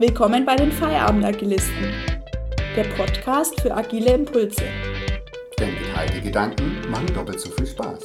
Willkommen 0.00 0.44
bei 0.44 0.56
den 0.56 0.72
Feierabend-Agilisten, 0.72 1.92
der 2.74 2.82
Podcast 2.96 3.60
für 3.60 3.72
agile 3.72 4.14
Impulse. 4.14 4.64
Denn 5.56 5.78
geteilte 5.78 6.20
Gedanken 6.20 6.80
machen 6.90 7.06
doppelt 7.14 7.38
so 7.38 7.48
viel 7.52 7.68
Spaß. 7.68 8.04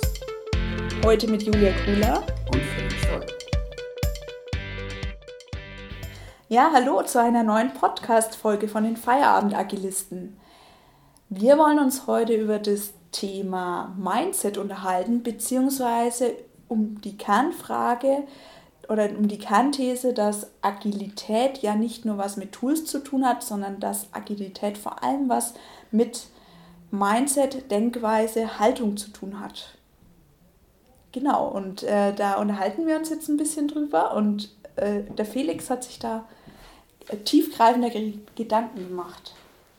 Heute 1.03 1.27
mit 1.27 1.41
Julia 1.41 1.71
Kula 1.83 2.17
Und 2.53 2.61
Felix 2.61 2.95
Doll. 3.07 3.25
Ja, 6.47 6.69
hallo 6.71 7.01
zu 7.01 7.19
einer 7.19 7.41
neuen 7.41 7.73
Podcast-Folge 7.73 8.67
von 8.67 8.83
den 8.83 8.95
Feierabend-Agilisten. 8.95 10.39
Wir 11.29 11.57
wollen 11.57 11.79
uns 11.79 12.05
heute 12.05 12.33
über 12.33 12.59
das 12.59 12.93
Thema 13.11 13.95
Mindset 13.97 14.59
unterhalten, 14.59 15.23
beziehungsweise 15.23 16.35
um 16.67 17.01
die 17.01 17.17
Kernfrage 17.17 18.27
oder 18.89 19.09
um 19.17 19.27
die 19.27 19.37
Kernthese, 19.37 20.13
dass 20.13 20.47
Agilität 20.61 21.59
ja 21.59 21.75
nicht 21.75 22.05
nur 22.05 22.17
was 22.17 22.37
mit 22.37 22.51
Tools 22.51 22.85
zu 22.85 22.99
tun 22.99 23.23
hat, 23.25 23.43
sondern 23.43 23.79
dass 23.79 24.07
Agilität 24.13 24.77
vor 24.77 25.03
allem 25.03 25.29
was 25.29 25.53
mit 25.91 26.27
Mindset, 26.91 27.69
Denkweise, 27.69 28.59
Haltung 28.59 28.97
zu 28.97 29.11
tun 29.11 29.39
hat. 29.39 29.77
Genau, 31.11 31.47
und 31.47 31.83
äh, 31.83 32.13
da 32.13 32.35
unterhalten 32.35 32.87
wir 32.87 32.97
uns 32.97 33.09
jetzt 33.09 33.29
ein 33.29 33.37
bisschen 33.37 33.67
drüber 33.67 34.15
und 34.15 34.55
äh, 34.75 35.01
der 35.17 35.25
Felix 35.25 35.69
hat 35.69 35.83
sich 35.83 35.99
da 35.99 36.27
äh, 37.09 37.17
tiefgreifende 37.17 37.91
Ge 37.91 38.13
Gedanken 38.35 38.87
gemacht. 38.87 39.35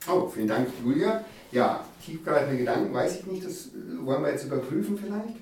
Oh, 0.09 0.29
vielen 0.29 0.48
Dank, 0.48 0.68
Julia. 0.84 1.24
Ja, 1.52 1.84
tiefgreifende 2.04 2.59
Gedanken, 2.59 2.95
weiß 2.95 3.20
ich 3.20 3.27
nicht, 3.27 3.45
das 3.45 3.70
wollen 4.01 4.23
wir 4.23 4.30
jetzt 4.30 4.45
überprüfen 4.45 4.96
vielleicht. 4.96 5.37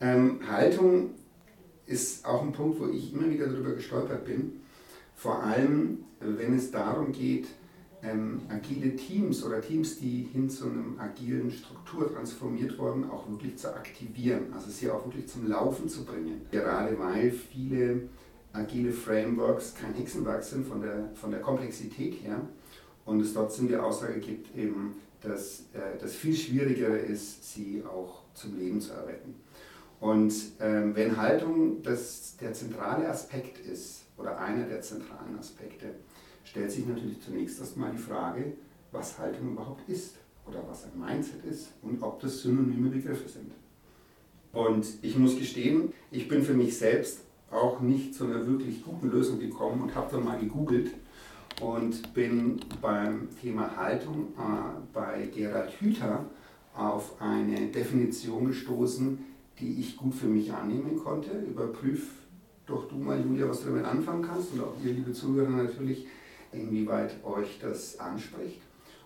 Ähm, 0.00 0.40
Haltung 0.50 1.10
ist 1.88 2.24
auch 2.24 2.42
ein 2.42 2.52
Punkt, 2.52 2.80
wo 2.80 2.88
ich 2.88 3.12
immer 3.12 3.28
wieder 3.30 3.46
darüber 3.46 3.72
gestolpert 3.72 4.24
bin. 4.24 4.60
Vor 5.16 5.42
allem, 5.42 6.04
wenn 6.20 6.54
es 6.54 6.70
darum 6.70 7.12
geht, 7.12 7.48
ähm, 8.02 8.42
agile 8.48 8.94
Teams 8.94 9.42
oder 9.42 9.60
Teams, 9.60 9.98
die 9.98 10.28
hin 10.32 10.48
zu 10.48 10.66
einem 10.66 10.98
agilen 10.98 11.50
Struktur 11.50 12.12
transformiert 12.12 12.78
wurden, 12.78 13.10
auch 13.10 13.28
wirklich 13.28 13.56
zu 13.56 13.74
aktivieren, 13.74 14.52
also 14.54 14.70
sie 14.70 14.88
auch 14.90 15.04
wirklich 15.06 15.26
zum 15.26 15.48
Laufen 15.48 15.88
zu 15.88 16.04
bringen. 16.04 16.42
Gerade 16.52 16.96
weil 16.98 17.32
viele 17.32 18.02
agile 18.52 18.92
Frameworks 18.92 19.74
kein 19.74 19.94
Hexenwerk 19.94 20.44
sind 20.44 20.66
von 20.66 20.80
der, 20.80 21.10
von 21.14 21.30
der 21.30 21.40
Komplexität 21.40 22.22
her 22.22 22.40
und 23.04 23.20
es 23.20 23.34
trotzdem 23.34 23.68
die 23.68 23.76
Aussage 23.76 24.20
gibt, 24.20 24.56
eben, 24.56 24.94
dass 25.20 25.64
äh, 25.72 25.98
das 26.00 26.14
viel 26.14 26.36
schwieriger 26.36 26.98
ist, 26.98 27.52
sie 27.52 27.82
auch 27.84 28.22
zum 28.34 28.56
Leben 28.56 28.80
zu 28.80 28.92
erwecken. 28.92 29.34
Und 30.00 30.32
ähm, 30.60 30.94
wenn 30.94 31.16
Haltung 31.16 31.82
das, 31.82 32.36
der 32.36 32.52
zentrale 32.52 33.08
Aspekt 33.08 33.58
ist 33.58 34.04
oder 34.16 34.38
einer 34.38 34.66
der 34.66 34.80
zentralen 34.80 35.36
Aspekte, 35.38 35.86
stellt 36.44 36.70
sich 36.70 36.86
natürlich 36.86 37.20
zunächst 37.20 37.58
erstmal 37.58 37.90
die 37.90 37.98
Frage, 37.98 38.52
was 38.92 39.18
Haltung 39.18 39.52
überhaupt 39.52 39.88
ist 39.88 40.16
oder 40.46 40.62
was 40.68 40.84
ein 40.84 40.98
Mindset 40.98 41.44
ist 41.44 41.72
und 41.82 42.02
ob 42.02 42.20
das 42.20 42.42
synonyme 42.42 42.90
Begriffe 42.90 43.28
sind. 43.28 43.50
Und 44.52 44.86
ich 45.02 45.16
muss 45.16 45.36
gestehen, 45.36 45.92
ich 46.10 46.28
bin 46.28 46.42
für 46.42 46.54
mich 46.54 46.78
selbst 46.78 47.20
auch 47.50 47.80
nicht 47.80 48.14
zu 48.14 48.24
einer 48.24 48.46
wirklich 48.46 48.82
guten 48.82 49.10
Lösung 49.10 49.38
gekommen 49.38 49.82
und 49.82 49.94
habe 49.94 50.10
dann 50.12 50.24
mal 50.24 50.38
gegoogelt 50.38 50.90
und 51.60 52.14
bin 52.14 52.60
beim 52.80 53.28
Thema 53.40 53.76
Haltung 53.76 54.28
äh, 54.38 54.80
bei 54.92 55.28
Gerald 55.34 55.72
Hüther 55.80 56.24
auf 56.74 57.20
eine 57.20 57.66
Definition 57.66 58.46
gestoßen, 58.46 59.18
die 59.60 59.80
ich 59.80 59.96
gut 59.96 60.14
für 60.14 60.26
mich 60.26 60.52
annehmen 60.52 60.96
konnte. 60.96 61.30
Überprüf 61.30 62.10
doch 62.66 62.86
du 62.88 62.96
mal, 62.96 63.20
Julia, 63.20 63.48
was 63.48 63.60
du 63.60 63.68
damit 63.68 63.84
anfangen 63.84 64.22
kannst 64.22 64.52
und 64.52 64.60
auch 64.60 64.74
ihr, 64.84 64.92
liebe 64.92 65.12
Zuhörer, 65.12 65.48
natürlich, 65.48 66.06
inwieweit 66.52 67.12
euch 67.24 67.58
das 67.60 67.98
anspricht. 67.98 68.60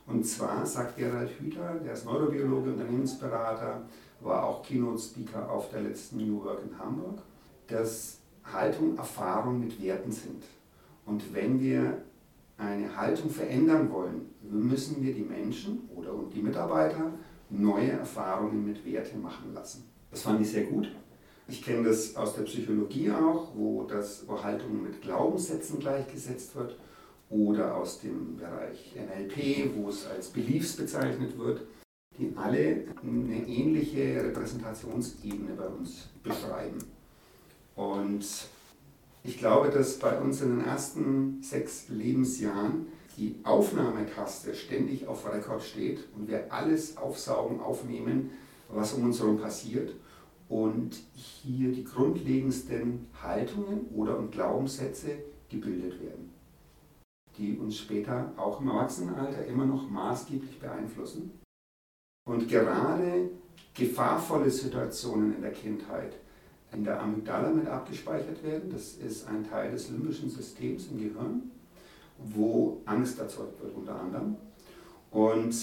Und 0.06 0.24
zwar 0.26 0.66
sagt 0.66 0.96
Gerald 0.96 1.30
Hüther, 1.38 1.76
der 1.84 1.92
ist 1.92 2.04
Neurobiologe, 2.04 2.72
Unternehmensberater, 2.72 3.82
war 4.20 4.44
auch 4.44 4.62
Keynote-Speaker 4.62 5.50
auf 5.50 5.70
der 5.70 5.82
letzten 5.82 6.18
New 6.18 6.44
Work 6.44 6.60
in 6.68 6.78
Hamburg, 6.78 7.20
dass 7.68 8.18
Haltung 8.44 8.96
Erfahrung 8.96 9.60
mit 9.60 9.80
Werten 9.80 10.10
sind. 10.10 10.44
Und 11.06 11.32
wenn 11.32 11.60
wir 11.60 11.98
eine 12.58 12.96
Haltung 12.96 13.30
verändern 13.30 13.90
wollen, 13.90 14.26
müssen 14.42 15.02
wir 15.02 15.14
die 15.14 15.22
Menschen 15.22 15.88
oder 15.94 16.12
die 16.32 16.42
Mitarbeiter 16.42 17.12
neue 17.50 17.90
Erfahrungen 17.90 18.64
mit 18.64 18.84
Werte 18.84 19.16
machen 19.16 19.52
lassen. 19.54 19.91
Das 20.12 20.22
fand 20.22 20.40
ich 20.42 20.50
sehr 20.50 20.64
gut. 20.64 20.88
Ich 21.48 21.64
kenne 21.64 21.88
das 21.88 22.14
aus 22.14 22.34
der 22.34 22.42
Psychologie 22.42 23.10
auch, 23.10 23.48
wo, 23.54 23.82
das, 23.82 24.24
wo 24.28 24.40
Haltung 24.40 24.82
mit 24.82 25.02
Glaubenssätzen 25.02 25.80
gleichgesetzt 25.80 26.54
wird 26.54 26.78
oder 27.28 27.76
aus 27.76 28.00
dem 28.00 28.36
Bereich 28.36 28.94
NLP, 28.94 29.74
wo 29.74 29.88
es 29.88 30.06
als 30.06 30.28
Beliefs 30.28 30.76
bezeichnet 30.76 31.36
wird, 31.38 31.62
die 32.18 32.32
alle 32.36 32.84
eine 33.02 33.48
ähnliche 33.48 34.22
Repräsentationsebene 34.22 35.54
bei 35.56 35.66
uns 35.66 36.10
beschreiben. 36.22 36.78
Und 37.74 38.24
ich 39.24 39.38
glaube, 39.38 39.70
dass 39.70 39.98
bei 39.98 40.20
uns 40.20 40.42
in 40.42 40.58
den 40.58 40.66
ersten 40.66 41.42
sechs 41.42 41.88
Lebensjahren 41.88 42.86
die 43.16 43.36
Aufnahmetaste 43.44 44.54
ständig 44.54 45.06
auf 45.06 45.26
Rekord 45.30 45.62
steht 45.62 46.04
und 46.14 46.28
wir 46.28 46.52
alles 46.52 46.96
aufsaugen, 46.96 47.60
aufnehmen, 47.60 48.30
was 48.72 48.94
um 48.94 49.04
uns 49.04 49.20
herum 49.20 49.38
passiert 49.38 49.94
und 50.48 50.94
hier 51.14 51.72
die 51.72 51.84
grundlegendsten 51.84 53.06
Haltungen 53.22 53.86
oder 53.94 54.18
und 54.18 54.32
Glaubenssätze 54.32 55.18
gebildet 55.48 56.00
werden, 56.00 56.32
die 57.38 57.56
uns 57.58 57.78
später 57.78 58.32
auch 58.36 58.60
im 58.60 58.68
Erwachsenenalter 58.68 59.44
immer 59.46 59.66
noch 59.66 59.88
maßgeblich 59.88 60.58
beeinflussen. 60.58 61.38
Und 62.28 62.48
gerade 62.48 63.30
gefahrvolle 63.74 64.50
Situationen 64.50 65.34
in 65.34 65.42
der 65.42 65.52
Kindheit 65.52 66.14
in 66.72 66.84
der 66.84 67.00
Amygdala 67.00 67.50
mit 67.50 67.66
abgespeichert 67.66 68.42
werden. 68.42 68.70
Das 68.72 68.94
ist 68.94 69.28
ein 69.28 69.48
Teil 69.48 69.70
des 69.70 69.90
limbischen 69.90 70.30
Systems 70.30 70.88
im 70.88 70.98
Gehirn, 70.98 71.50
wo 72.18 72.80
Angst 72.86 73.18
erzeugt 73.18 73.62
wird 73.62 73.74
unter 73.74 74.00
anderem. 74.00 74.36
Und 75.10 75.54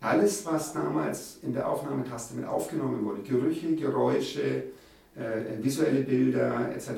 alles, 0.00 0.46
was 0.46 0.72
damals 0.72 1.38
in 1.42 1.52
der 1.52 1.68
Aufnahmetaste 1.68 2.34
mit 2.34 2.46
aufgenommen 2.46 3.04
wurde, 3.04 3.22
Gerüche, 3.22 3.74
Geräusche, 3.74 4.64
äh, 5.14 5.62
visuelle 5.62 6.02
Bilder 6.02 6.74
etc., 6.74 6.90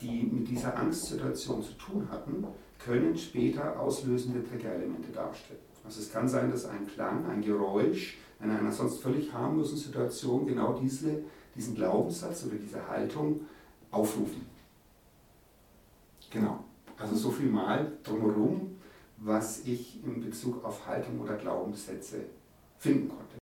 die 0.00 0.24
mit 0.24 0.48
dieser 0.48 0.76
Angstsituation 0.76 1.62
zu 1.62 1.72
tun 1.74 2.08
hatten, 2.10 2.46
können 2.78 3.16
später 3.16 3.78
auslösende 3.78 4.46
Triggerelemente 4.46 5.12
darstellen. 5.12 5.60
Also 5.84 6.00
es 6.00 6.10
kann 6.12 6.28
sein, 6.28 6.50
dass 6.50 6.64
ein 6.66 6.86
Klang, 6.86 7.26
ein 7.26 7.42
Geräusch 7.42 8.18
in 8.42 8.50
einer 8.50 8.72
sonst 8.72 9.02
völlig 9.02 9.32
harmlosen 9.32 9.76
Situation 9.76 10.46
genau 10.46 10.78
diese, 10.80 11.22
diesen 11.54 11.74
Glaubenssatz 11.74 12.44
oder 12.46 12.56
diese 12.56 12.86
Haltung 12.88 13.40
aufrufen. 13.90 14.46
Genau. 16.30 16.64
Also 16.98 17.14
so 17.14 17.30
viel 17.30 17.48
mal 17.48 17.92
drumherum 18.02 18.76
was 19.18 19.60
ich 19.60 20.02
in 20.04 20.20
Bezug 20.20 20.64
auf 20.64 20.86
Haltung 20.86 21.20
oder 21.20 21.36
Glaubenssätze 21.36 22.24
finden 22.78 23.08
konnte. 23.08 23.38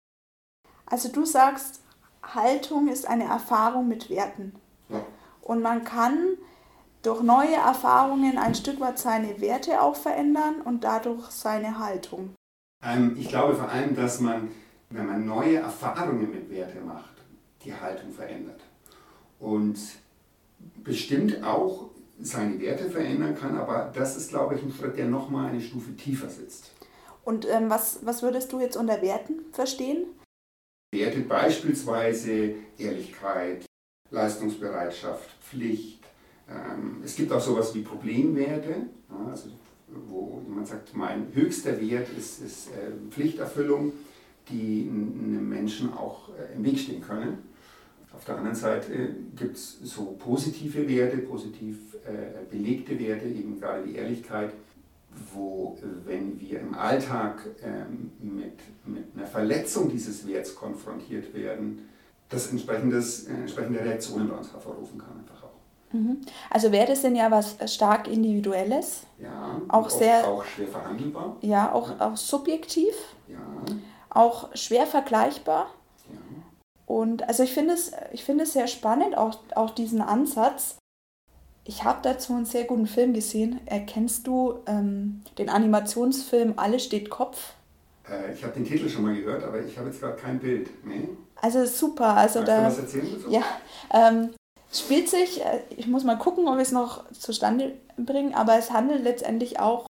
Also 0.85 1.09
du 1.09 1.25
sagst, 1.25 1.81
Haltung 2.23 2.87
ist 2.87 3.07
eine 3.07 3.25
Erfahrung 3.25 3.87
mit 3.87 4.09
Werten. 4.09 4.53
Ja. 4.89 5.05
Und 5.41 5.61
man 5.61 5.83
kann 5.83 6.37
durch 7.03 7.21
neue 7.21 7.55
Erfahrungen 7.55 8.37
ein 8.37 8.55
Stück 8.55 8.79
weit 8.79 8.99
seine 8.99 9.39
Werte 9.39 9.81
auch 9.81 9.95
verändern 9.95 10.61
und 10.61 10.83
dadurch 10.83 11.29
seine 11.29 11.79
Haltung. 11.79 12.33
Ähm, 12.83 13.15
ich 13.17 13.29
glaube 13.29 13.55
vor 13.55 13.69
allem, 13.69 13.95
dass 13.95 14.19
man, 14.19 14.49
wenn 14.89 15.05
man 15.05 15.25
neue 15.25 15.57
Erfahrungen 15.57 16.31
mit 16.31 16.49
Werte 16.49 16.81
macht, 16.81 17.15
die 17.63 17.73
Haltung 17.73 18.11
verändert. 18.11 18.61
Und 19.39 19.77
bestimmt 20.83 21.43
auch 21.43 21.91
seine 22.19 22.59
Werte 22.59 22.89
verändern 22.89 23.35
kann, 23.35 23.57
aber 23.57 23.91
das 23.93 24.17
ist, 24.17 24.29
glaube 24.29 24.55
ich, 24.55 24.63
ein 24.63 24.71
Schritt, 24.71 24.97
der 24.97 25.07
nochmal 25.07 25.49
eine 25.49 25.61
Stufe 25.61 25.95
tiefer 25.95 26.29
sitzt. 26.29 26.71
Und 27.23 27.45
ähm, 27.49 27.69
was, 27.69 27.99
was 28.03 28.23
würdest 28.23 28.51
du 28.53 28.59
jetzt 28.59 28.77
unter 28.77 29.01
Werten 29.01 29.45
verstehen? 29.51 30.05
Werte 30.93 31.19
beispielsweise 31.19 32.55
Ehrlichkeit, 32.77 33.65
Leistungsbereitschaft, 34.09 35.29
Pflicht. 35.41 35.99
Ähm, 36.49 37.01
es 37.03 37.15
gibt 37.15 37.31
auch 37.31 37.41
sowas 37.41 37.75
wie 37.75 37.81
Problemwerte, 37.81 38.87
ja, 39.09 39.29
also 39.29 39.49
wo 39.87 40.41
jemand 40.47 40.67
sagt, 40.67 40.95
mein 40.95 41.27
höchster 41.33 41.79
Wert 41.81 42.07
ist, 42.17 42.41
ist 42.41 42.69
äh, 42.69 42.91
Pflichterfüllung, 43.09 43.93
die 44.49 44.89
einem 44.89 45.47
Menschen 45.47 45.93
auch 45.93 46.29
äh, 46.29 46.55
im 46.55 46.63
Weg 46.63 46.79
stehen 46.79 47.01
können. 47.01 47.39
Auf 48.17 48.25
der 48.25 48.37
anderen 48.37 48.55
Seite 48.55 49.15
gibt 49.35 49.57
es 49.57 49.77
so 49.83 50.15
positive 50.17 50.89
Werte, 50.89 51.17
positiv 51.19 51.93
äh, 52.03 52.49
belegte 52.49 52.99
Werte, 52.99 53.27
eben 53.27 53.59
gerade 53.59 53.83
die 53.83 53.95
Ehrlichkeit, 53.95 54.53
wo, 55.31 55.77
äh, 55.79 56.07
wenn 56.07 56.39
wir 56.39 56.61
im 56.61 56.73
Alltag 56.73 57.45
ähm, 57.63 58.11
mit, 58.19 58.57
mit 58.85 59.15
einer 59.15 59.27
Verletzung 59.27 59.87
dieses 59.87 60.27
Werts 60.27 60.55
konfrontiert 60.55 61.31
werden, 61.35 61.87
das 62.27 62.49
entsprechendes, 62.49 63.25
äh, 63.25 63.33
entsprechende 63.33 63.81
Reaktionen 63.81 64.29
bei 64.29 64.35
uns 64.35 64.51
hervorrufen 64.51 64.97
kann, 64.97 65.19
einfach 65.19 65.43
auch. 65.43 65.93
Mhm. 65.93 66.21
Also 66.49 66.71
Werte 66.71 66.95
sind 66.95 67.17
ja 67.17 67.29
was 67.29 67.55
stark 67.71 68.07
Individuelles. 68.07 69.03
Ja, 69.21 69.61
auch 69.67 69.91
sehr. 69.91 70.27
Auch 70.27 70.43
schwer 70.43 70.67
verhandelbar. 70.69 71.37
Ja, 71.41 71.71
auch, 71.71 71.91
ja. 71.91 72.07
auch 72.07 72.17
subjektiv. 72.17 72.95
Ja. 73.27 73.37
Auch 74.09 74.55
schwer 74.55 74.87
vergleichbar. 74.87 75.69
Und 76.87 77.27
also 77.27 77.43
ich 77.43 77.53
finde 77.53 77.73
es, 77.73 77.91
ich 78.11 78.23
finde 78.23 78.45
es 78.45 78.53
sehr 78.53 78.67
spannend, 78.67 79.15
auch, 79.15 79.37
auch 79.55 79.71
diesen 79.71 80.01
Ansatz. 80.01 80.77
Ich 81.65 81.83
habe 81.83 81.99
dazu 82.01 82.33
einen 82.33 82.45
sehr 82.45 82.63
guten 82.63 82.87
Film 82.87 83.13
gesehen. 83.13 83.59
Erkennst 83.65 84.25
du 84.25 84.59
ähm, 84.65 85.21
den 85.37 85.49
Animationsfilm 85.49 86.53
Alles 86.55 86.85
steht 86.85 87.09
Kopf? 87.09 87.53
Äh, 88.09 88.33
ich 88.33 88.41
habe 88.43 88.53
den 88.53 88.65
Titel 88.65 88.87
schon 88.87 89.03
mal 89.03 89.15
gehört, 89.15 89.43
aber 89.43 89.61
ich 89.61 89.77
habe 89.77 89.89
jetzt 89.89 89.99
gerade 89.99 90.15
kein 90.15 90.39
Bild. 90.39 90.69
Nee? 90.85 91.09
Also 91.41 91.65
super. 91.65 92.15
Also 92.15 92.39
Magst 92.39 92.49
da, 92.49 92.59
du 92.61 92.67
was 92.67 92.79
erzählen 92.79 93.07
dazu? 93.13 93.31
Ja, 93.31 93.43
ähm, 93.93 94.29
spielt 94.71 95.09
sich, 95.09 95.43
äh, 95.43 95.59
ich 95.75 95.87
muss 95.87 96.05
mal 96.05 96.17
gucken, 96.17 96.47
ob 96.47 96.55
wir 96.55 96.61
es 96.61 96.71
noch 96.71 97.11
zustande 97.11 97.73
bringen, 97.97 98.33
aber 98.33 98.57
es 98.57 98.71
handelt 98.71 99.03
letztendlich 99.03 99.59
auch 99.59 99.87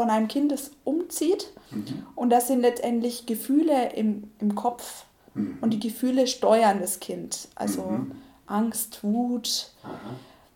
von 0.00 0.08
einem 0.08 0.28
Kind, 0.28 0.50
das 0.50 0.70
umzieht. 0.84 1.52
Mhm. 1.70 2.06
Und 2.14 2.30
das 2.30 2.46
sind 2.48 2.60
letztendlich 2.60 3.26
Gefühle 3.26 3.92
im, 3.92 4.30
im 4.40 4.54
Kopf. 4.54 5.04
Mhm. 5.34 5.58
Und 5.60 5.70
die 5.70 5.80
Gefühle 5.80 6.26
steuern 6.26 6.80
das 6.80 7.00
Kind. 7.00 7.48
Also 7.54 7.82
mhm. 7.82 8.12
Angst, 8.46 9.02
Wut, 9.02 9.72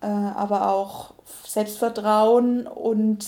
äh, 0.01 0.07
aber 0.07 0.71
auch 0.71 1.15
Selbstvertrauen. 1.47 2.67
Und, 2.67 3.27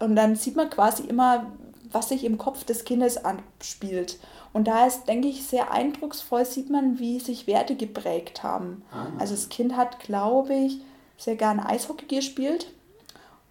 und 0.00 0.16
dann 0.16 0.36
sieht 0.36 0.56
man 0.56 0.70
quasi 0.70 1.04
immer, 1.04 1.46
was 1.90 2.10
sich 2.10 2.24
im 2.24 2.38
Kopf 2.38 2.64
des 2.64 2.84
Kindes 2.84 3.24
abspielt. 3.24 4.18
Und 4.52 4.66
da 4.68 4.86
ist, 4.86 5.06
denke 5.08 5.28
ich, 5.28 5.44
sehr 5.44 5.72
eindrucksvoll, 5.72 6.44
sieht 6.44 6.70
man, 6.70 6.98
wie 6.98 7.20
sich 7.20 7.46
Werte 7.46 7.76
geprägt 7.76 8.42
haben. 8.42 8.82
Ah. 8.90 9.06
Also 9.18 9.34
das 9.34 9.48
Kind 9.48 9.76
hat, 9.76 10.00
glaube 10.00 10.54
ich, 10.54 10.80
sehr 11.16 11.36
gerne 11.36 11.68
Eishockey 11.68 12.06
gespielt 12.06 12.66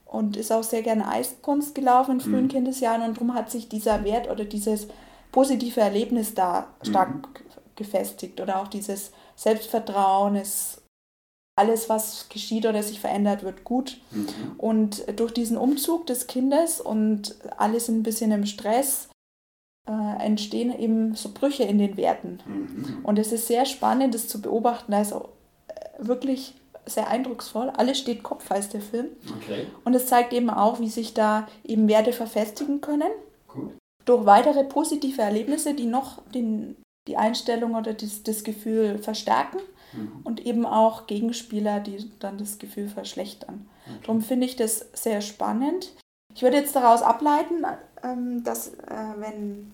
und 0.05 0.37
ist 0.37 0.51
auch 0.51 0.63
sehr 0.63 0.81
gerne 0.81 1.07
Eiskunst 1.07 1.75
gelaufen 1.75 2.13
in 2.13 2.21
frühen 2.21 2.43
mhm. 2.45 2.49
Kindesjahren 2.49 3.01
und 3.01 3.17
darum 3.17 3.33
hat 3.33 3.51
sich 3.51 3.69
dieser 3.69 4.03
Wert 4.03 4.29
oder 4.29 4.45
dieses 4.45 4.87
positive 5.37 5.79
Erlebnis 5.79 6.33
da 6.33 6.73
stark 6.81 7.13
mhm. 7.13 7.21
gefestigt 7.75 8.41
oder 8.41 8.59
auch 8.59 8.67
dieses 8.67 9.11
Selbstvertrauen 9.35 10.35
ist 10.35 10.81
alles, 11.55 11.89
was 11.89 12.27
geschieht 12.29 12.65
oder 12.65 12.81
sich 12.81 12.99
verändert, 12.99 13.43
wird 13.43 13.63
gut. 13.63 14.01
Mhm. 14.09 14.27
Und 14.57 15.19
durch 15.19 15.31
diesen 15.31 15.55
Umzug 15.55 16.07
des 16.07 16.25
Kindes 16.25 16.81
und 16.81 17.35
alles 17.55 17.87
ein 17.87 18.01
bisschen 18.01 18.31
im 18.31 18.47
Stress 18.47 19.09
äh, 19.87 20.25
entstehen 20.25 20.75
eben 20.75 21.13
so 21.13 21.29
Brüche 21.31 21.65
in 21.65 21.77
den 21.77 21.97
Werten. 21.97 22.39
Mhm. 22.47 23.05
Und 23.05 23.19
es 23.19 23.31
ist 23.31 23.45
sehr 23.45 23.67
spannend, 23.67 24.15
das 24.15 24.27
zu 24.27 24.41
beobachten. 24.41 24.91
Also 24.95 25.29
wirklich 25.99 26.55
sehr 26.87 27.09
eindrucksvoll. 27.09 27.69
Alles 27.69 27.99
steht 27.99 28.23
Kopf, 28.23 28.49
heißt 28.49 28.73
der 28.73 28.81
Film. 28.81 29.09
Okay. 29.37 29.67
Und 29.83 29.93
es 29.93 30.07
zeigt 30.07 30.33
eben 30.33 30.49
auch, 30.49 30.79
wie 30.79 30.89
sich 30.89 31.13
da 31.13 31.47
eben 31.63 31.87
Werte 31.87 32.11
verfestigen 32.11 32.81
können. 32.81 33.11
Durch 34.07 34.25
weitere 34.25 34.63
positive 34.63 35.21
Erlebnisse, 35.21 35.73
die 35.73 35.85
noch 35.85 36.23
den, 36.31 36.77
die 37.07 37.17
Einstellung 37.17 37.75
oder 37.75 37.93
das, 37.93 38.23
das 38.23 38.43
Gefühl 38.43 38.97
verstärken. 38.97 39.59
Mhm. 39.93 40.21
Und 40.23 40.45
eben 40.45 40.65
auch 40.65 41.07
Gegenspieler, 41.07 41.79
die 41.79 42.09
dann 42.19 42.37
das 42.37 42.57
Gefühl 42.57 42.87
verschlechtern. 42.87 43.67
Okay. 43.85 43.99
Darum 44.03 44.21
finde 44.21 44.45
ich 44.45 44.55
das 44.55 44.85
sehr 44.93 45.21
spannend. 45.21 45.93
Ich 46.33 46.41
würde 46.41 46.57
jetzt 46.57 46.75
daraus 46.75 47.01
ableiten, 47.01 47.65
ähm, 48.03 48.43
dass 48.43 48.69
äh, 48.69 49.13
wenn 49.17 49.73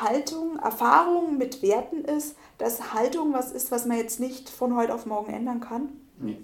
Haltung, 0.00 0.58
Erfahrung 0.58 1.38
mit 1.38 1.62
Werten 1.62 2.04
ist, 2.04 2.36
dass 2.58 2.94
Haltung 2.94 3.32
was 3.32 3.52
ist, 3.52 3.70
was 3.70 3.86
man 3.86 3.96
jetzt 3.96 4.20
nicht 4.20 4.48
von 4.48 4.76
heute 4.76 4.94
auf 4.94 5.06
morgen 5.06 5.32
ändern 5.32 5.60
kann? 5.60 5.88
Nee, 6.18 6.38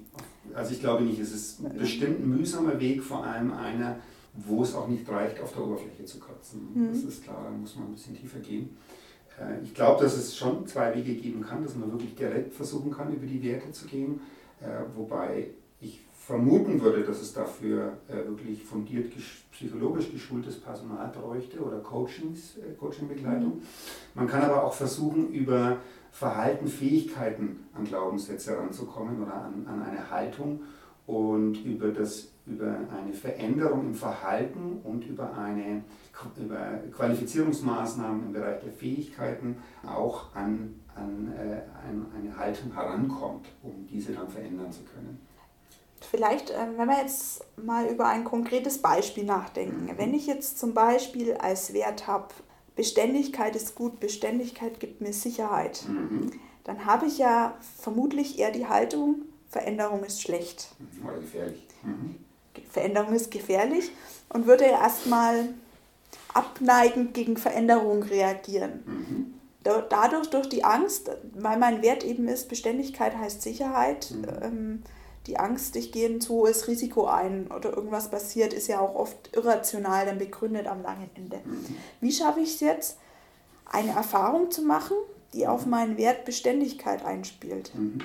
also 0.55 0.73
ich 0.73 0.81
glaube 0.81 1.05
nicht. 1.05 1.21
Es 1.21 1.33
ist 1.33 1.79
bestimmt 1.79 2.21
ein 2.21 2.29
mühsamer 2.29 2.81
Weg, 2.81 3.03
vor 3.03 3.25
allem 3.25 3.53
einer, 3.53 3.97
wo 4.35 4.63
es 4.63 4.75
auch 4.75 4.89
nicht 4.89 5.09
reicht, 5.09 5.41
auf 5.41 5.53
der 5.53 5.65
Oberfläche 5.65 6.05
zu 6.05 6.19
kratzen. 6.19 6.69
Mhm. 6.75 6.89
Das 6.89 7.03
ist 7.03 7.25
klar, 7.25 7.43
da 7.45 7.51
muss 7.51 7.77
man 7.77 7.87
ein 7.87 7.93
bisschen 7.93 8.17
tiefer 8.17 8.39
gehen. 8.39 8.77
Äh, 9.39 9.63
ich 9.63 9.75
glaube, 9.75 10.03
dass 10.03 10.17
es 10.17 10.37
schon 10.37 10.67
zwei 10.67 10.95
Wege 10.95 11.15
geben 11.15 11.43
kann, 11.43 11.63
dass 11.63 11.75
man 11.75 11.91
wirklich 11.91 12.15
direkt 12.15 12.55
versuchen 12.55 12.91
kann, 12.91 13.13
über 13.13 13.27
die 13.27 13.43
Werte 13.43 13.71
zu 13.73 13.87
gehen, 13.87 14.21
äh, 14.61 14.67
wobei 14.97 15.49
ich 15.81 16.01
vermuten 16.13 16.81
würde, 16.81 17.03
dass 17.03 17.21
es 17.21 17.33
dafür 17.33 17.99
äh, 18.09 18.29
wirklich 18.29 18.63
fundiert 18.63 19.13
psychologisch 19.53 20.13
geschultes 20.13 20.61
Personal 20.61 21.09
bräuchte 21.09 21.61
oder 21.61 21.79
Coachings, 21.81 22.57
Coachingbegleitung. 22.79 23.57
Mhm. 23.57 23.63
Man 24.15 24.27
kann 24.27 24.43
aber 24.43 24.65
auch 24.65 24.73
versuchen, 24.73 25.33
über 25.33 25.79
Verhalten, 26.13 26.67
Fähigkeiten 26.67 27.67
an 27.75 27.85
Glaubenssätze 27.85 28.57
ranzukommen 28.57 29.23
oder 29.23 29.35
an, 29.35 29.67
an 29.67 29.83
eine 29.83 30.11
Haltung 30.11 30.61
und 31.07 31.57
über, 31.65 31.89
das, 31.89 32.30
über 32.47 32.77
eine 32.97 33.13
Veränderung 33.13 33.87
im 33.87 33.95
Verhalten 33.95 34.81
und 34.85 35.07
über, 35.07 35.37
eine, 35.37 35.85
über 36.39 36.81
Qualifizierungsmaßnahmen 36.93 38.27
im 38.27 38.33
Bereich 38.33 38.61
der 38.63 38.73
Fähigkeiten 38.73 39.57
auch 39.87 40.35
an, 40.35 40.81
an, 40.95 41.33
äh, 41.37 41.63
an 41.89 42.07
eine 42.17 42.37
Haltung 42.37 42.73
herankommt, 42.73 43.47
um 43.63 43.87
diese 43.87 44.13
dann 44.13 44.29
verändern 44.29 44.73
zu 44.73 44.83
können. 44.85 45.21
Vielleicht, 46.01 46.51
ähm, 46.51 46.77
wenn 46.77 46.89
wir 46.89 46.99
jetzt 46.99 47.45
mal 47.57 47.87
über 47.87 48.09
ein 48.09 48.25
konkretes 48.25 48.79
Beispiel 48.79 49.25
nachdenken. 49.25 49.85
Mhm. 49.85 49.99
Wenn 49.99 50.15
ich 50.15 50.27
jetzt 50.27 50.59
zum 50.59 50.75
Beispiel 50.75 51.35
als 51.35 51.73
Wert 51.73 52.07
habe, 52.07 52.29
Beständigkeit 52.75 53.55
ist 53.55 53.75
gut, 53.75 54.01
Beständigkeit 54.01 54.81
gibt 54.81 55.03
mir 55.03 55.13
Sicherheit, 55.13 55.85
mhm. 55.87 56.31
dann 56.65 56.87
habe 56.87 57.07
ich 57.07 57.19
ja 57.19 57.59
vermutlich 57.79 58.39
eher 58.39 58.51
die 58.51 58.67
Haltung, 58.67 59.23
Veränderung 59.49 60.03
ist 60.05 60.23
schlecht. 60.23 60.75
Mhm. 60.79 61.07
Oder 61.07 61.19
gefährlich. 61.19 61.67
Mhm. 61.83 62.17
Veränderung 62.71 63.15
ist 63.15 63.31
gefährlich 63.31 63.91
und 64.29 64.47
würde 64.47 64.65
erstmal 64.65 65.49
abneigend 66.35 67.15
gegen 67.15 67.37
Veränderung 67.37 68.03
reagieren. 68.03 68.83
Mhm. 68.87 69.35
Dadurch, 69.63 70.31
durch 70.31 70.49
die 70.49 70.65
Angst, 70.65 71.11
weil 71.35 71.59
mein 71.59 71.83
Wert 71.83 72.03
eben 72.03 72.29
ist, 72.29 72.49
Beständigkeit 72.49 73.17
heißt 73.17 73.43
Sicherheit, 73.43 74.11
mhm. 74.11 74.27
ähm, 74.43 74.83
die 75.27 75.39
Angst, 75.39 75.77
ich 75.77 75.93
gehe 75.93 76.09
ein 76.09 76.21
zu 76.21 76.35
hohes 76.35 76.67
Risiko 76.67 77.07
ein 77.07 77.49
oder 77.49 77.77
irgendwas 77.77 78.11
passiert, 78.11 78.55
ist 78.55 78.69
ja 78.69 78.81
auch 78.81 78.95
oft 78.95 79.37
irrational 79.37 80.07
dann 80.07 80.19
begründet 80.19 80.67
am 80.67 80.83
langen 80.83 81.11
Ende. 81.15 81.41
Mhm. 81.45 81.77
Wie 82.01 82.13
schaffe 82.13 82.41
ich 82.41 82.55
es 82.55 82.61
jetzt, 82.61 82.97
eine 83.67 83.93
Erfahrung 83.93 84.51
zu 84.51 84.63
machen, 84.63 84.97
die 85.35 85.47
auf 85.47 85.67
meinen 85.67 85.99
Wert 85.99 86.25
Beständigkeit 86.25 87.05
einspielt? 87.05 87.71
Mhm. 87.75 88.01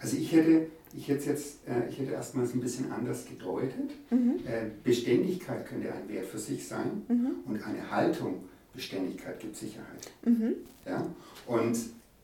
Also 0.00 0.16
ich 0.16 0.30
hätte, 0.32 0.66
ich 0.96 1.08
hätte 1.08 1.30
jetzt, 1.30 1.66
äh, 1.68 1.88
ich 1.88 1.98
hätte 1.98 2.12
erstmals 2.12 2.54
ein 2.54 2.60
bisschen 2.60 2.90
anders 2.92 3.26
gedeutet. 3.26 3.90
Mhm. 4.10 4.36
Äh, 4.46 4.70
Beständigkeit 4.82 5.66
könnte 5.66 5.92
ein 5.92 6.08
Wert 6.08 6.26
für 6.26 6.38
sich 6.38 6.66
sein 6.66 7.02
mhm. 7.08 7.32
und 7.46 7.62
eine 7.62 7.90
Haltung, 7.90 8.44
Beständigkeit 8.74 9.40
gibt 9.40 9.56
Sicherheit. 9.56 10.10
Mhm. 10.24 10.54
Ja? 10.86 11.06
Und 11.46 11.78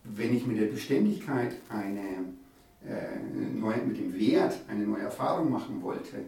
wenn 0.04 0.36
ich 0.36 0.46
mit 0.46 0.58
der 0.58 0.66
Beständigkeit 0.66 1.54
eine 1.68 2.24
äh, 2.86 3.18
neu, 3.58 3.76
mit 3.86 3.98
dem 3.98 4.14
Wert 4.14 4.56
eine 4.68 4.84
neue 4.86 5.02
Erfahrung 5.02 5.50
machen 5.50 5.82
wollte, 5.82 6.18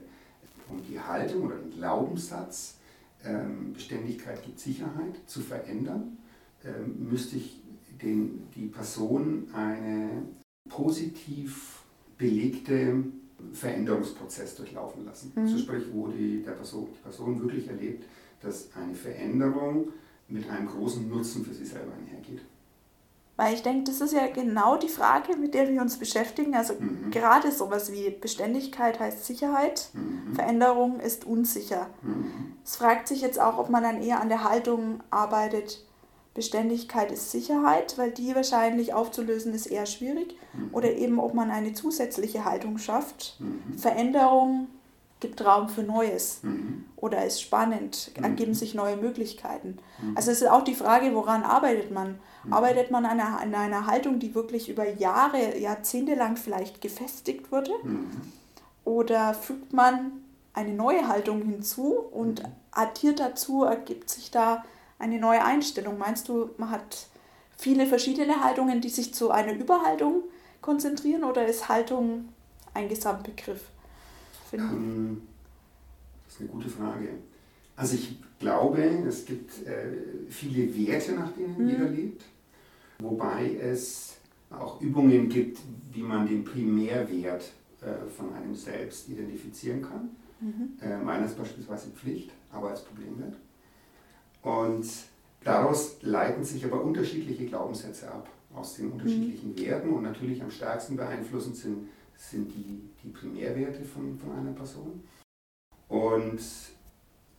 um 0.68 0.82
die 0.88 0.99
Haltung 0.99 1.44
oder 1.44 1.56
den 1.56 1.70
Glaubenssatz, 1.70 2.78
ähm, 3.25 3.72
Beständigkeit 3.72 4.42
gibt 4.42 4.58
Sicherheit, 4.58 5.14
zu 5.26 5.40
verändern, 5.40 6.18
ähm, 6.64 7.08
müsste 7.08 7.37
ich 7.37 7.61
den, 8.02 8.49
die 8.54 8.66
Person 8.66 9.49
eine 9.52 10.22
positiv 10.68 11.75
belegte 12.18 13.04
Veränderungsprozess 13.52 14.56
durchlaufen 14.56 15.04
lassen. 15.04 15.32
Mhm. 15.35 15.42
Also 15.42 15.58
sprich, 15.58 15.85
wo 15.92 16.08
die, 16.08 16.42
der 16.42 16.52
Person, 16.52 16.88
die 16.92 17.02
Person 17.02 17.40
wirklich 17.40 17.68
erlebt, 17.68 18.04
dass 18.40 18.68
eine 18.75 18.94
Veränderung 18.94 19.88
mit 20.28 20.49
einem 20.49 20.68
großen 20.68 21.08
Nutzen 21.08 21.44
für 21.44 21.54
sie 21.54 21.64
selber 21.64 21.92
einhergeht. 21.94 22.42
Weil 23.37 23.52
ich 23.52 23.62
denke, 23.62 23.85
das 23.90 24.00
ist 24.00 24.14
ja 24.14 24.26
genau 24.28 24.78
die 24.78 24.88
Frage, 24.88 25.37
mit 25.37 25.52
der 25.52 25.68
wir 25.68 25.82
uns 25.82 25.99
beschäftigen. 25.99 26.54
Also 26.54 26.75
mhm. 26.75 27.11
gerade 27.11 27.52
sowas 27.52 27.92
wie 27.92 28.08
Beständigkeit 28.11 28.99
heißt 28.99 29.26
Sicherheit, 29.26 29.90
mhm. 29.92 30.35
Veränderung 30.35 31.00
ist 31.00 31.26
unsicher. 31.26 31.90
Mhm. 32.02 32.54
Es 32.64 32.76
fragt 32.76 33.08
sich 33.08 33.20
jetzt 33.20 33.38
auch, 33.38 33.58
ob 33.58 33.68
man 33.68 33.82
dann 33.82 34.02
eher 34.02 34.23
an 34.23 34.30
der 34.30 34.42
Haltung 34.42 35.00
arbeitet, 35.11 35.85
Beständigkeit 36.37 37.11
ist 37.11 37.31
Sicherheit, 37.31 37.97
weil 37.97 38.11
die 38.11 38.35
wahrscheinlich 38.35 38.93
aufzulösen 38.93 39.55
ist 39.55 39.66
eher 39.66 39.87
schwierig. 39.87 40.37
Mhm. 40.52 40.69
Oder 40.73 40.93
eben, 40.93 41.19
ob 41.19 41.33
man 41.33 41.50
eine 41.50 41.73
zusätzliche 41.73 42.45
Haltung 42.45 42.76
schafft. 42.76 43.37
Mhm. 43.40 43.78
Veränderung 43.78 44.69
gibt 45.19 45.43
Raum 45.43 45.71
für 45.71 45.83
Neues 45.83 46.40
mhm. 46.43 46.85
oder 46.97 47.25
ist 47.25 47.40
spannend, 47.40 48.12
mhm. 48.16 48.25
ergeben 48.25 48.52
sich 48.52 48.75
neue 48.75 48.99
Möglichkeiten. 48.99 49.78
Mhm. 50.02 50.14
Also 50.14 50.31
es 50.31 50.43
ist 50.43 50.49
auch 50.49 50.62
die 50.62 50.75
Frage, 50.75 51.14
woran 51.14 51.43
arbeitet 51.43 51.90
man? 51.90 52.19
Mhm. 52.45 52.52
Arbeitet 52.52 52.90
man 52.90 53.07
an 53.07 53.19
einer, 53.19 53.40
an 53.40 53.55
einer 53.55 53.87
Haltung, 53.87 54.19
die 54.19 54.35
wirklich 54.35 54.69
über 54.69 54.87
Jahre, 54.87 55.59
Jahrzehnte 55.59 56.14
lang 56.14 56.37
vielleicht 56.37 56.83
gefestigt 56.83 57.50
wurde? 57.50 57.73
Mhm. 57.83 58.11
Oder 58.85 59.33
fügt 59.33 59.73
man 59.73 60.12
eine 60.52 60.75
neue 60.75 61.09
Haltung 61.09 61.40
hinzu 61.43 61.95
und 61.95 62.43
mhm. 62.43 62.49
addiert 62.73 63.21
dazu, 63.21 63.64
ergibt 63.64 64.11
sich 64.11 64.31
da 64.31 64.64
eine 64.98 65.18
neue 65.18 65.44
Einstellung? 65.44 65.98
Meinst 65.98 66.28
du, 66.28 66.50
man 66.58 66.70
hat 66.70 67.08
viele 67.56 67.86
verschiedene 67.86 68.42
Haltungen, 68.42 68.80
die 68.80 68.88
sich 68.88 69.14
zu 69.14 69.30
einer 69.30 69.54
Überhaltung 69.54 70.24
konzentrieren 70.60 71.24
oder 71.24 71.46
ist 71.46 71.68
Haltung 71.68 72.28
ein 72.74 72.88
Gesamtbegriff? 72.88 73.62
Ähm, 74.52 75.22
das 76.24 76.34
ist 76.34 76.40
eine 76.40 76.50
gute 76.50 76.68
Frage. 76.68 77.08
Also 77.76 77.94
ich 77.94 78.18
glaube, 78.38 78.82
es 79.06 79.24
gibt 79.24 79.66
äh, 79.66 79.98
viele 80.30 80.74
Werte, 80.76 81.12
nach 81.12 81.32
denen 81.32 81.62
mhm. 81.62 81.68
jeder 81.68 81.88
lebt, 81.88 82.24
wobei 82.98 83.56
es 83.56 84.16
auch 84.50 84.80
Übungen 84.80 85.28
gibt, 85.28 85.58
wie 85.92 86.02
man 86.02 86.26
den 86.26 86.44
Primärwert 86.44 87.52
äh, 87.82 88.08
von 88.08 88.32
einem 88.34 88.54
selbst 88.54 89.08
identifizieren 89.08 89.82
kann. 89.82 90.10
Mhm. 90.40 90.78
Äh, 90.80 90.98
meiner 90.98 91.26
ist 91.26 91.36
beispielsweise 91.36 91.90
Pflicht, 91.90 92.30
aber 92.50 92.70
als 92.70 92.84
Problemwert. 92.84 93.34
Und 94.46 94.86
daraus 95.42 95.96
leiten 96.02 96.44
sich 96.44 96.64
aber 96.64 96.80
unterschiedliche 96.80 97.46
Glaubenssätze 97.46 98.08
ab, 98.08 98.28
aus 98.54 98.76
den 98.76 98.92
unterschiedlichen 98.92 99.50
mhm. 99.50 99.58
Werten. 99.58 99.90
Und 99.90 100.04
natürlich 100.04 100.40
am 100.40 100.52
stärksten 100.52 100.96
beeinflussend 100.96 101.56
sind, 101.56 101.88
sind 102.16 102.52
die, 102.54 102.80
die 103.02 103.08
Primärwerte 103.08 103.84
von, 103.84 104.16
von 104.16 104.30
einer 104.30 104.52
Person. 104.52 105.02
Und 105.88 106.40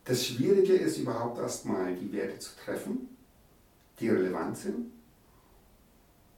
das 0.04 0.26
Schwierige 0.26 0.74
ist 0.74 0.98
überhaupt 0.98 1.38
erstmal, 1.38 1.94
die 1.94 2.12
Werte 2.12 2.38
zu 2.38 2.50
treffen, 2.62 3.08
die 4.00 4.10
relevant 4.10 4.58
sind, 4.58 4.92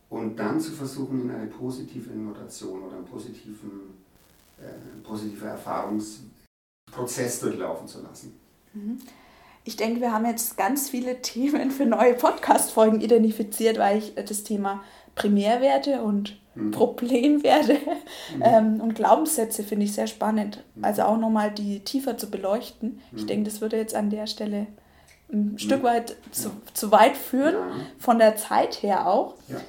und 0.08 0.36
dann 0.36 0.60
zu 0.60 0.70
versuchen, 0.70 1.22
in 1.22 1.30
eine 1.32 1.46
positive 1.48 2.10
Notation 2.10 2.82
oder 2.82 2.96
einen 2.96 3.06
positiven, 3.06 3.96
äh, 4.58 5.02
positive 5.02 5.46
Erfahrungsprozess 5.46 7.40
durchlaufen 7.40 7.88
zu 7.88 8.02
lassen. 8.02 8.38
Ich 9.64 9.76
denke, 9.76 10.00
wir 10.00 10.12
haben 10.12 10.26
jetzt 10.26 10.57
ganz 10.57 10.88
viele 10.88 11.21
Themen 11.23 11.71
für 11.71 11.87
neue 11.87 12.14
Podcast-Folgen 12.14 13.00
identifiziert, 13.00 13.79
weil 13.79 13.99
ich 13.99 14.14
das 14.14 14.45
Thema 14.45 14.83
Primärwerte 15.14 16.02
und 16.02 16.38
mhm. 16.55 16.71
Problemwerte 16.71 17.75
mhm. 17.75 18.43
Ähm, 18.43 18.81
und 18.81 18.95
Glaubenssätze 18.95 19.62
finde 19.62 19.85
ich 19.85 19.93
sehr 19.93 20.07
spannend. 20.07 20.64
Mhm. 20.75 20.85
Also 20.85 21.02
auch 21.02 21.19
nochmal 21.19 21.50
die 21.50 21.81
tiefer 21.81 22.17
zu 22.17 22.31
beleuchten. 22.31 23.00
Ich 23.14 23.23
mhm. 23.23 23.26
denke, 23.26 23.50
das 23.50 23.61
würde 23.61 23.76
jetzt 23.76 23.95
an 23.95 24.11
der 24.11 24.26
Stelle 24.26 24.67
ein 25.33 25.52
mhm. 25.52 25.59
Stück 25.59 25.83
weit 25.83 26.17
zu, 26.33 26.50
zu 26.75 26.90
weit 26.90 27.17
führen, 27.17 27.55
ja. 27.55 27.87
von 27.99 28.19
der 28.19 28.37
Zeit 28.37 28.83
her 28.83 29.07
auch. 29.07 29.35
Ja. 29.49 29.61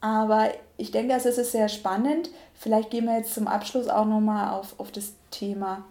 Aber 0.00 0.50
ich 0.76 0.90
denke, 0.90 1.14
also 1.14 1.28
es 1.28 1.38
ist 1.38 1.52
sehr 1.52 1.68
spannend. 1.68 2.30
Vielleicht 2.54 2.90
gehen 2.90 3.06
wir 3.06 3.16
jetzt 3.16 3.34
zum 3.34 3.48
Abschluss 3.48 3.88
auch 3.88 4.04
nochmal 4.04 4.54
auf, 4.54 4.78
auf 4.78 4.90
das 4.92 5.14
Thema 5.30 5.84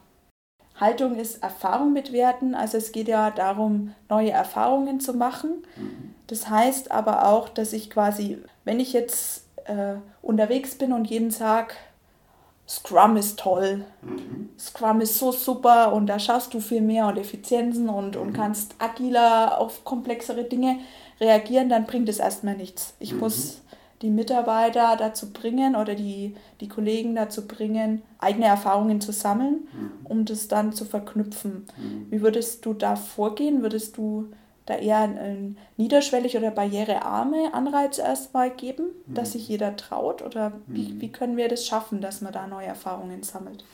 Haltung 0.79 1.15
ist 1.15 1.41
Erfahrung 1.41 1.93
mit 1.93 2.11
Werten. 2.11 2.53
Also 2.53 2.77
es 2.77 2.91
geht 2.91 3.07
ja 3.07 3.31
darum, 3.31 3.93
neue 4.09 4.31
Erfahrungen 4.31 4.99
zu 4.99 5.13
machen. 5.13 5.63
Das 6.27 6.49
heißt 6.49 6.91
aber 6.91 7.27
auch, 7.27 7.49
dass 7.49 7.73
ich 7.73 7.89
quasi, 7.89 8.37
wenn 8.63 8.79
ich 8.79 8.93
jetzt 8.93 9.45
äh, 9.65 9.95
unterwegs 10.21 10.75
bin 10.75 10.91
und 10.91 11.09
jeden 11.09 11.29
Tag 11.29 11.75
Scrum 12.67 13.15
ist 13.15 13.37
toll, 13.37 13.85
mhm. 14.01 14.49
Scrum 14.57 14.99
ist 14.99 15.19
so 15.19 15.31
super 15.31 15.93
und 15.93 16.07
da 16.07 16.17
schaffst 16.17 16.53
du 16.53 16.59
viel 16.59 16.81
mehr 16.81 17.07
und 17.07 17.17
Effizienzen 17.17 17.89
und, 17.89 18.15
mhm. 18.15 18.21
und 18.21 18.33
kannst 18.33 18.75
agiler 18.79 19.59
auf 19.59 19.85
komplexere 19.85 20.45
Dinge 20.45 20.79
reagieren, 21.19 21.69
dann 21.69 21.85
bringt 21.85 22.09
es 22.09 22.17
erstmal 22.17 22.57
nichts. 22.57 22.95
Ich 22.99 23.13
mhm. 23.13 23.19
muss 23.19 23.61
die 24.05 24.11
Mitarbeiter 24.11 24.95
dazu 24.97 25.33
bringen 25.33 25.75
oder 25.75 25.95
die, 25.95 26.35
die 26.61 26.69
Kollegen 26.69 27.15
dazu 27.15 27.47
bringen, 27.47 28.03
eigene 28.19 28.45
Erfahrungen 28.45 29.01
zu 29.01 29.11
sammeln, 29.11 29.67
mhm. 29.73 30.05
um 30.05 30.25
das 30.25 30.47
dann 30.47 30.73
zu 30.73 30.85
verknüpfen. 30.85 31.65
Mhm. 31.75 32.05
Wie 32.11 32.21
würdest 32.21 32.63
du 32.67 32.75
da 32.75 32.95
vorgehen? 32.95 33.63
Würdest 33.63 33.97
du 33.97 34.27
da 34.67 34.75
eher 34.75 34.99
einen 34.99 35.57
niederschwellig 35.77 36.37
oder 36.37 36.51
barrierearme 36.51 37.51
Anreiz 37.55 37.97
erstmal 37.97 38.51
geben, 38.51 38.89
mhm. 39.07 39.15
dass 39.15 39.31
sich 39.31 39.47
jeder 39.47 39.75
traut? 39.75 40.21
Oder 40.21 40.51
wie, 40.67 40.93
mhm. 40.93 41.01
wie 41.01 41.11
können 41.11 41.35
wir 41.35 41.49
das 41.49 41.65
schaffen, 41.65 41.99
dass 41.99 42.21
man 42.21 42.31
da 42.31 42.45
neue 42.45 42.67
Erfahrungen 42.67 43.23
sammelt? 43.23 43.65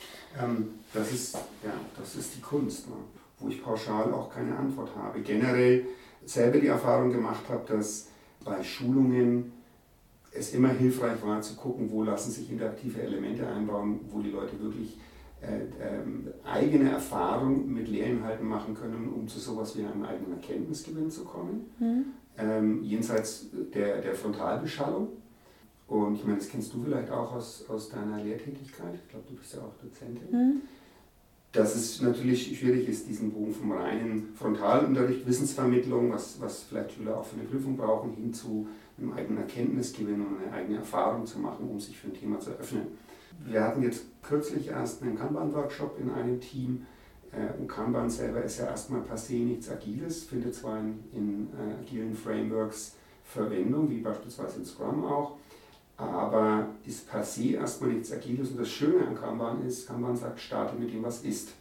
Ähm, 0.42 0.78
das, 0.94 1.12
ist, 1.12 1.34
ja, 1.62 1.74
das 1.98 2.14
ist 2.14 2.36
die 2.36 2.40
Kunst, 2.40 2.88
ne? 2.88 2.96
wo 3.38 3.48
ich 3.48 3.62
pauschal 3.62 4.10
auch 4.14 4.30
keine 4.30 4.56
Antwort 4.56 4.88
habe. 4.96 5.20
Generell 5.20 5.84
selber 6.24 6.58
die 6.58 6.68
Erfahrung 6.68 7.12
gemacht 7.12 7.44
habe, 7.50 7.70
dass 7.70 8.06
bei 8.42 8.62
Schulungen 8.62 9.52
es 10.34 10.54
immer 10.54 10.68
hilfreich 10.68 11.22
war 11.24 11.40
zu 11.42 11.54
gucken, 11.56 11.90
wo 11.90 12.02
lassen 12.02 12.30
sich 12.30 12.50
interaktive 12.50 13.02
Elemente 13.02 13.46
einbauen, 13.46 14.00
wo 14.10 14.20
die 14.20 14.30
Leute 14.30 14.60
wirklich 14.60 14.98
äh, 15.42 15.64
ähm, 15.80 16.28
eigene 16.44 16.90
Erfahrung 16.90 17.72
mit 17.72 17.88
Lehrinhalten 17.88 18.46
machen 18.46 18.74
können, 18.74 19.12
um 19.12 19.26
zu 19.28 19.38
sowas 19.38 19.76
wie 19.76 19.84
einem 19.84 20.04
eigenen 20.04 20.32
Erkenntnisgewinn 20.32 21.10
zu 21.10 21.24
kommen, 21.24 21.70
mhm. 21.78 22.04
ähm, 22.38 22.82
jenseits 22.82 23.46
der, 23.74 24.00
der 24.00 24.14
Frontalbeschallung. 24.14 25.08
Und 25.88 26.14
ich 26.14 26.24
meine, 26.24 26.38
das 26.38 26.48
kennst 26.48 26.72
du 26.72 26.82
vielleicht 26.82 27.10
auch 27.10 27.32
aus, 27.32 27.64
aus 27.68 27.90
deiner 27.90 28.22
Lehrtätigkeit. 28.22 28.94
Ich 28.94 29.08
glaube, 29.08 29.26
du 29.28 29.34
bist 29.34 29.52
ja 29.54 29.60
auch 29.60 29.74
Dozentin. 29.82 30.30
Mhm. 30.30 30.60
Dass 31.50 31.74
es 31.74 32.00
natürlich 32.00 32.58
schwierig 32.58 32.88
ist, 32.88 33.08
diesen 33.08 33.30
Bogen 33.32 33.52
vom 33.52 33.72
reinen 33.72 34.32
Frontalunterricht, 34.34 35.26
Wissensvermittlung, 35.26 36.12
was, 36.12 36.40
was 36.40 36.62
vielleicht 36.62 36.92
Schüler 36.92 37.18
auch 37.18 37.26
für 37.26 37.38
eine 37.38 37.46
Prüfung 37.46 37.76
brauchen, 37.76 38.12
hin 38.14 38.32
zu 38.32 38.68
einen 38.98 39.12
eigenen 39.12 39.38
Erkenntnisgewinn 39.38 40.20
und 40.20 40.42
eine 40.42 40.52
eigene 40.52 40.78
Erfahrung 40.78 41.26
zu 41.26 41.38
machen, 41.38 41.68
um 41.68 41.80
sich 41.80 41.98
für 41.98 42.08
ein 42.08 42.14
Thema 42.14 42.38
zu 42.38 42.50
öffnen. 42.50 42.88
Wir 43.44 43.64
hatten 43.64 43.82
jetzt 43.82 44.04
kürzlich 44.22 44.68
erst 44.68 45.02
einen 45.02 45.18
Kanban-Workshop 45.18 45.98
in 46.00 46.10
einem 46.10 46.40
Team. 46.40 46.86
Äh, 47.32 47.58
und 47.58 47.66
Kanban 47.66 48.10
selber 48.10 48.42
ist 48.42 48.58
ja 48.58 48.66
erstmal 48.66 49.00
per 49.00 49.16
se 49.16 49.34
nichts 49.34 49.70
Agiles, 49.70 50.24
findet 50.24 50.54
zwar 50.54 50.78
in, 50.78 50.98
in 51.12 51.48
äh, 51.58 51.80
agilen 51.80 52.14
Frameworks 52.14 52.96
Verwendung, 53.24 53.90
wie 53.90 54.00
beispielsweise 54.00 54.58
in 54.58 54.66
Scrum 54.66 55.04
auch, 55.04 55.36
aber 55.96 56.68
ist 56.84 57.08
per 57.08 57.22
se 57.22 57.52
erstmal 57.52 57.90
nichts 57.90 58.12
Agiles. 58.12 58.50
Und 58.50 58.60
das 58.60 58.68
Schöne 58.68 59.06
an 59.06 59.14
Kanban 59.14 59.64
ist, 59.66 59.86
Kanban 59.86 60.16
sagt, 60.16 60.40
starte 60.40 60.76
mit 60.76 60.92
dem, 60.92 61.02
was 61.02 61.22
ist. 61.24 61.52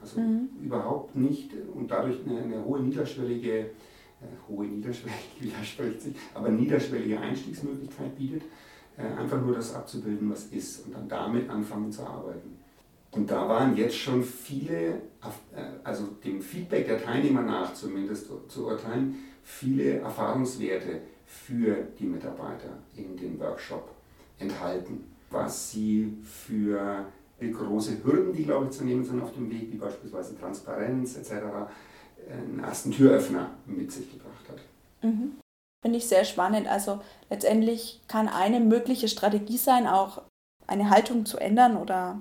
Also 0.00 0.20
mhm. 0.20 0.48
überhaupt 0.62 1.16
nicht 1.16 1.50
und 1.74 1.90
dadurch 1.90 2.20
eine, 2.24 2.40
eine 2.40 2.64
hohe 2.64 2.80
niederschwellige 2.80 3.70
hohe 4.48 4.66
niederschwellige, 4.66 5.22
widerspricht 5.40 6.00
sich, 6.00 6.14
aber 6.34 6.48
niederschwellige 6.48 7.18
Einstiegsmöglichkeit 7.20 8.16
bietet, 8.16 8.42
äh, 8.96 9.02
einfach 9.18 9.40
nur 9.40 9.54
das 9.54 9.74
abzubilden, 9.74 10.30
was 10.30 10.46
ist 10.46 10.86
und 10.86 10.94
dann 10.94 11.08
damit 11.08 11.48
anfangen 11.48 11.90
zu 11.92 12.02
arbeiten. 12.02 12.58
Und 13.10 13.30
da 13.30 13.48
waren 13.48 13.76
jetzt 13.76 13.96
schon 13.96 14.22
viele, 14.22 14.94
äh, 15.54 15.62
also 15.82 16.06
dem 16.24 16.42
Feedback 16.42 16.86
der 16.86 17.02
Teilnehmer 17.02 17.42
nach 17.42 17.72
zumindest 17.74 18.30
zu 18.48 18.66
urteilen, 18.66 19.14
viele 19.42 20.00
Erfahrungswerte 20.00 21.00
für 21.24 21.76
die 21.98 22.04
Mitarbeiter 22.04 22.78
in 22.96 23.16
dem 23.16 23.38
Workshop 23.38 23.88
enthalten, 24.38 25.04
was 25.30 25.70
sie 25.70 26.18
für 26.22 27.06
große 27.40 28.04
Hürden, 28.04 28.32
die 28.32 28.44
glaube 28.44 28.66
ich 28.66 28.72
zu 28.72 28.84
nehmen 28.84 29.04
sind 29.04 29.22
auf 29.22 29.32
dem 29.32 29.50
Weg, 29.50 29.72
wie 29.72 29.76
beispielsweise 29.76 30.38
Transparenz 30.38 31.16
etc., 31.16 31.32
einen 32.30 32.62
ersten 32.62 32.90
Türöffner 32.90 33.50
mit 33.66 33.90
sich 33.92 34.10
gebracht 34.10 34.48
hat. 34.48 34.58
Mhm. 35.02 35.38
Finde 35.82 35.98
ich 35.98 36.08
sehr 36.08 36.24
spannend. 36.24 36.66
Also 36.66 37.00
letztendlich 37.30 38.00
kann 38.08 38.28
eine 38.28 38.60
mögliche 38.60 39.08
Strategie 39.08 39.58
sein, 39.58 39.86
auch 39.86 40.22
eine 40.66 40.90
Haltung 40.90 41.24
zu 41.24 41.38
ändern 41.38 41.76
oder 41.76 42.18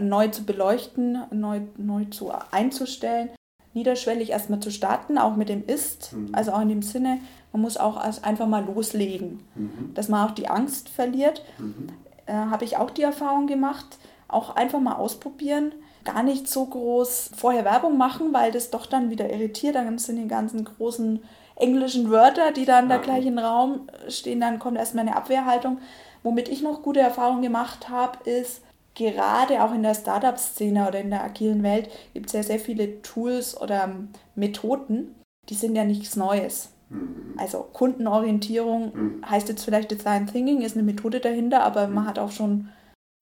neu 0.00 0.28
zu 0.28 0.44
beleuchten, 0.44 1.18
neu, 1.30 1.60
neu 1.76 2.06
zu 2.06 2.32
einzustellen, 2.50 3.30
niederschwellig 3.74 4.30
erstmal 4.30 4.60
zu 4.60 4.70
starten, 4.70 5.18
auch 5.18 5.36
mit 5.36 5.48
dem 5.48 5.64
Ist, 5.66 6.12
mhm. 6.12 6.30
also 6.32 6.52
auch 6.52 6.60
in 6.60 6.68
dem 6.68 6.82
Sinne, 6.82 7.20
man 7.52 7.62
muss 7.62 7.76
auch 7.76 7.96
einfach 7.96 8.46
mal 8.46 8.64
loslegen, 8.64 9.40
mhm. 9.54 9.92
dass 9.94 10.08
man 10.08 10.28
auch 10.28 10.34
die 10.34 10.48
Angst 10.48 10.88
verliert. 10.88 11.44
Mhm. 11.58 11.88
Äh, 12.26 12.32
Habe 12.32 12.64
ich 12.64 12.76
auch 12.76 12.90
die 12.90 13.02
Erfahrung 13.02 13.46
gemacht, 13.46 13.98
auch 14.28 14.56
einfach 14.56 14.80
mal 14.80 14.94
ausprobieren, 14.94 15.72
gar 16.04 16.22
nicht 16.22 16.48
so 16.48 16.66
groß 16.66 17.30
vorher 17.36 17.64
Werbung 17.64 17.96
machen, 17.96 18.32
weil 18.32 18.52
das 18.52 18.70
doch 18.70 18.86
dann 18.86 19.10
wieder 19.10 19.30
irritiert. 19.30 19.74
Dann 19.74 19.98
sind 19.98 20.16
die 20.16 20.28
ganzen 20.28 20.64
großen 20.64 21.22
englischen 21.56 22.10
Wörter, 22.10 22.52
die 22.52 22.64
dann 22.64 22.88
da 22.88 22.98
gleich 22.98 23.26
im 23.26 23.38
Raum 23.38 23.88
stehen. 24.08 24.40
Dann 24.40 24.58
kommt 24.58 24.78
erstmal 24.78 25.06
eine 25.06 25.16
Abwehrhaltung. 25.16 25.78
Womit 26.22 26.48
ich 26.48 26.62
noch 26.62 26.82
gute 26.82 27.00
Erfahrungen 27.00 27.42
gemacht 27.42 27.88
habe, 27.88 28.28
ist, 28.28 28.62
gerade 28.94 29.62
auch 29.62 29.72
in 29.72 29.82
der 29.82 29.94
Startup-Szene 29.94 30.86
oder 30.88 31.00
in 31.00 31.10
der 31.10 31.24
agilen 31.24 31.62
Welt 31.62 31.88
gibt 32.12 32.26
es 32.26 32.32
ja 32.32 32.42
sehr 32.42 32.58
viele 32.58 33.00
Tools 33.02 33.58
oder 33.58 33.88
Methoden, 34.34 35.14
die 35.48 35.54
sind 35.54 35.74
ja 35.74 35.84
nichts 35.84 36.16
Neues. 36.16 36.70
Mhm. 36.90 37.34
Also 37.38 37.66
Kundenorientierung 37.72 38.92
mhm. 38.94 39.30
heißt 39.30 39.48
jetzt 39.48 39.64
vielleicht 39.64 39.90
Design 39.90 40.26
Thinking, 40.26 40.60
ist 40.60 40.76
eine 40.76 40.82
Methode 40.82 41.20
dahinter, 41.20 41.62
aber 41.62 41.86
man 41.86 42.04
mhm. 42.04 42.08
hat 42.08 42.18
auch 42.18 42.30
schon 42.30 42.68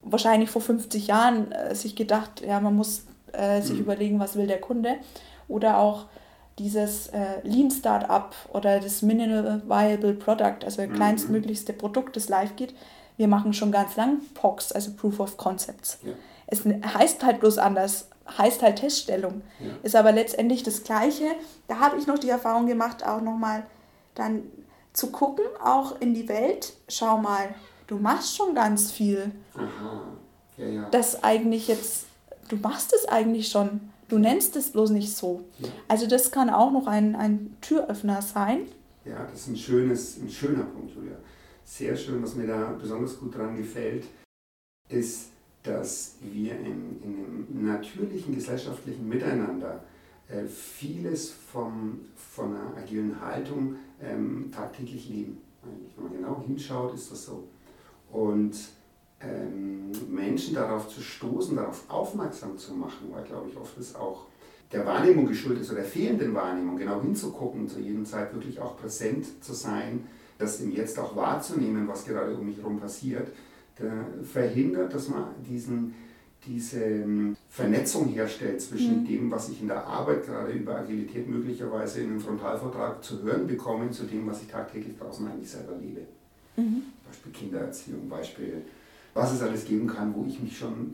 wahrscheinlich 0.01 0.49
vor 0.49 0.61
50 0.61 1.07
Jahren 1.07 1.51
äh, 1.51 1.75
sich 1.75 1.95
gedacht, 1.95 2.41
ja, 2.41 2.59
man 2.59 2.75
muss 2.75 3.03
äh, 3.33 3.61
sich 3.61 3.75
mhm. 3.75 3.81
überlegen, 3.81 4.19
was 4.19 4.35
will 4.35 4.47
der 4.47 4.61
Kunde. 4.61 4.95
Oder 5.47 5.77
auch 5.77 6.05
dieses 6.57 7.07
äh, 7.07 7.41
Lean 7.43 7.71
Startup 7.71 8.35
oder 8.53 8.79
das 8.79 9.01
Minimal 9.01 9.61
Viable 9.65 10.13
Product, 10.13 10.63
also 10.63 10.81
mhm. 10.81 10.93
kleinstmöglichste 10.93 11.73
Produkt, 11.73 12.15
das 12.15 12.29
live 12.29 12.55
geht. 12.55 12.75
Wir 13.17 13.27
machen 13.27 13.53
schon 13.53 13.71
ganz 13.71 13.95
lang 13.95 14.19
POCs, 14.33 14.71
also 14.71 14.91
Proof 14.91 15.19
of 15.19 15.37
Concepts. 15.37 15.99
Ja. 16.03 16.13
Es 16.47 16.63
heißt 16.65 17.23
halt 17.23 17.39
bloß 17.39 17.57
anders, 17.57 18.07
heißt 18.37 18.61
halt 18.61 18.77
Teststellung. 18.77 19.41
Ja. 19.59 19.71
Ist 19.83 19.95
aber 19.95 20.11
letztendlich 20.11 20.63
das 20.63 20.83
Gleiche. 20.83 21.25
Da 21.67 21.79
habe 21.79 21.97
ich 21.97 22.07
noch 22.07 22.17
die 22.19 22.29
Erfahrung 22.29 22.65
gemacht, 22.65 23.05
auch 23.05 23.21
nochmal 23.21 23.63
dann 24.15 24.43
zu 24.93 25.11
gucken, 25.11 25.45
auch 25.63 25.99
in 26.01 26.13
die 26.13 26.27
Welt. 26.27 26.73
Schau 26.87 27.17
mal, 27.17 27.49
du 27.89 27.97
machst 27.97 28.37
schon 28.37 28.53
ganz 28.53 28.91
viel. 28.91 29.31
Aha. 29.55 30.03
ja, 30.57 30.67
ja. 30.67 30.89
das 30.91 31.23
eigentlich 31.23 31.67
jetzt, 31.67 32.05
du 32.47 32.55
machst 32.57 32.93
es 32.93 33.05
eigentlich 33.05 33.49
schon, 33.49 33.81
du 34.07 34.19
nennst 34.19 34.55
es 34.55 34.71
bloß 34.71 34.91
nicht 34.91 35.15
so. 35.15 35.43
Ja. 35.57 35.69
Also 35.87 36.07
das 36.07 36.31
kann 36.31 36.49
auch 36.49 36.71
noch 36.71 36.87
ein, 36.87 37.15
ein 37.15 37.57
Türöffner 37.61 38.21
sein. 38.21 38.67
Ja, 39.05 39.25
das 39.31 39.41
ist 39.41 39.47
ein, 39.47 39.57
schönes, 39.57 40.17
ein 40.17 40.29
schöner 40.29 40.63
Punkt, 40.63 40.95
Julia. 40.95 41.17
Sehr 41.65 41.95
schön, 41.95 42.21
was 42.21 42.35
mir 42.35 42.47
da 42.47 42.77
besonders 42.79 43.19
gut 43.19 43.35
dran 43.35 43.57
gefällt, 43.57 44.05
ist, 44.87 45.29
dass 45.63 46.15
wir 46.21 46.53
in, 46.59 47.01
in 47.03 47.13
einem 47.13 47.65
natürlichen 47.65 48.35
gesellschaftlichen 48.35 49.07
Miteinander 49.07 49.83
äh, 50.27 50.45
vieles 50.45 51.31
vom, 51.31 52.01
von 52.15 52.55
einer 52.55 52.77
agilen 52.77 53.19
Haltung 53.19 53.75
ähm, 54.01 54.51
tagtäglich 54.51 55.09
leben. 55.09 55.37
Wenn 55.95 56.03
man 56.03 56.13
genau 56.13 56.43
hinschaut, 56.45 56.93
ist 56.93 57.11
das 57.11 57.25
so. 57.25 57.47
Und 58.11 58.55
ähm, 59.21 59.91
Menschen 60.09 60.55
darauf 60.55 60.87
zu 60.87 61.01
stoßen, 61.01 61.55
darauf 61.55 61.83
aufmerksam 61.89 62.57
zu 62.57 62.73
machen, 62.73 63.09
weil, 63.11 63.23
glaube 63.23 63.49
ich, 63.49 63.57
oft 63.57 63.77
ist 63.77 63.95
auch 63.95 64.25
der 64.71 64.85
Wahrnehmung 64.85 65.27
geschuldet 65.27 65.63
ist 65.63 65.71
oder 65.71 65.81
der 65.81 65.89
fehlenden 65.89 66.33
Wahrnehmung, 66.33 66.77
genau 66.77 67.01
hinzugucken, 67.01 67.67
zu 67.67 67.79
jedem 67.79 68.05
Zeit 68.05 68.33
wirklich 68.33 68.59
auch 68.59 68.77
präsent 68.77 69.43
zu 69.43 69.53
sein, 69.53 70.07
das 70.37 70.61
im 70.61 70.71
Jetzt 70.71 70.97
auch 70.99 71.15
wahrzunehmen, 71.15 71.87
was 71.87 72.05
gerade 72.05 72.35
um 72.35 72.45
mich 72.45 72.57
herum 72.57 72.79
passiert, 72.79 73.27
verhindert, 74.23 74.93
dass 74.93 75.09
man 75.09 75.25
diesen, 75.49 75.95
diese 76.45 76.83
ähm, 76.83 77.35
Vernetzung 77.49 78.07
herstellt 78.07 78.61
zwischen 78.61 79.03
mhm. 79.03 79.07
dem, 79.07 79.31
was 79.31 79.49
ich 79.49 79.61
in 79.61 79.67
der 79.67 79.85
Arbeit 79.85 80.25
gerade 80.25 80.51
über 80.51 80.77
Agilität 80.77 81.27
möglicherweise 81.27 82.01
in 82.01 82.11
einem 82.11 82.19
Frontalvortrag 82.19 83.03
zu 83.03 83.21
hören 83.23 83.47
bekomme, 83.47 83.89
zu 83.91 84.03
dem, 84.03 84.27
was 84.27 84.41
ich 84.41 84.47
tagtäglich 84.47 84.97
draußen 84.97 85.27
eigentlich 85.27 85.49
selber 85.49 85.75
lebe. 85.81 86.01
Mhm. 86.57 86.83
Beispiel 87.09 87.31
Kindererziehung, 87.31 88.09
Beispiel, 88.09 88.61
was 89.13 89.33
es 89.33 89.41
alles 89.41 89.65
geben 89.65 89.87
kann, 89.87 90.13
wo 90.15 90.25
ich 90.25 90.39
mich 90.39 90.57
schon 90.57 90.93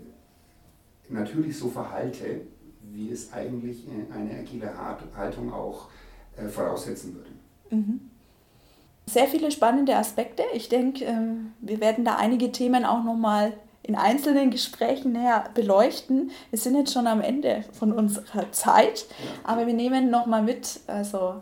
natürlich 1.10 1.58
so 1.58 1.70
verhalte, 1.70 2.42
wie 2.92 3.12
es 3.12 3.32
eigentlich 3.34 3.86
eine 4.14 4.40
agile 4.40 4.72
Haltung 5.16 5.54
auch 5.54 5.90
äh, 6.38 6.48
voraussetzen 6.48 7.16
würde. 7.16 7.30
Mhm. 7.70 8.00
Sehr 9.08 9.28
viele 9.28 9.52
spannende 9.52 9.96
Aspekte. 9.96 10.44
Ich 10.54 10.70
denke, 10.70 11.06
ähm, 11.06 11.54
wir 11.62 11.80
werden 11.80 12.06
da 12.06 12.16
einige 12.16 12.52
Themen 12.52 12.86
auch 12.86 13.04
nochmal 13.04 13.54
in 13.84 13.96
einzelnen 13.96 14.50
Gesprächen 14.50 15.12
näher 15.12 15.44
beleuchten. 15.54 16.32
Wir 16.50 16.58
sind 16.58 16.76
jetzt 16.76 16.92
schon 16.92 17.06
am 17.06 17.22
Ende 17.22 17.64
von 17.72 17.92
unserer 17.92 18.52
Zeit, 18.52 19.06
aber 19.44 19.68
wir 19.68 19.76
nehmen 19.76 20.10
nochmal 20.10 20.42
mit, 20.42 20.80
also 20.88 21.36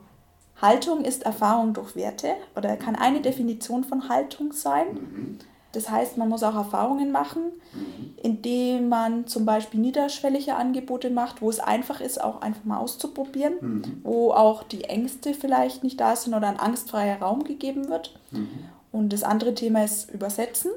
Haltung 0.63 1.03
ist 1.03 1.24
Erfahrung 1.24 1.74
durch 1.74 1.96
Werte 1.96 2.29
oder 2.55 2.75
kann 2.77 2.96
eine 2.96 3.22
Definition 3.22 3.84
von 3.84 4.10
Haltung 4.10 4.53
sein. 4.53 4.93
Mhm. 4.93 5.39
Das 5.74 5.89
heißt, 5.89 6.17
man 6.17 6.29
muss 6.29 6.43
auch 6.43 6.55
Erfahrungen 6.55 7.12
machen, 7.12 7.41
mhm. 7.74 8.13
indem 8.22 8.89
man 8.89 9.27
zum 9.27 9.43
Beispiel 9.43 9.79
niederschwellige 9.79 10.55
Angebote 10.55 11.10
macht, 11.10 11.41
wo 11.41 11.50
es 11.50 11.60
einfach 11.60 12.00
ist, 12.00 12.24
auch 12.24 12.41
einfach 12.41 12.63
mal 12.63 12.77
auszuprobieren, 12.77 13.53
mhm. 13.60 14.01
wo 14.03 14.32
auch 14.32 14.63
die 14.63 14.86
Ängste 14.86 15.34
vielleicht 15.34 15.84
nicht 15.84 16.00
da 16.00 16.15
sind 16.15 16.34
oder 16.34 16.48
ein 16.48 16.60
angstfreier 16.60 17.20
Raum 17.20 17.43
gegeben 17.43 17.89
wird. 17.89 18.17
Mhm. 18.32 18.48
Und 18.91 19.12
das 19.12 19.24
andere 19.24 19.55
Thema 19.55 19.84
ist 19.84 20.10
Übersetzen. 20.12 20.72